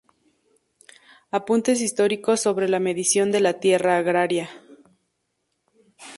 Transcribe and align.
Apuntes 1.29 1.79
históricos 1.79 2.39
sobre 2.39 2.67
la 2.67 2.79
medición 2.79 3.31
de 3.31 3.39
la 3.39 3.59
tierra 3.59 3.97
agraria. 3.99 4.49